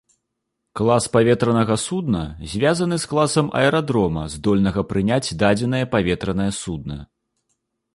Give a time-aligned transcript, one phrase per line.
[0.79, 2.23] Клас паветранага судна
[2.55, 7.03] звязаны з класам аэрадрома, здольнага прыняць дадзенае паветранае судна.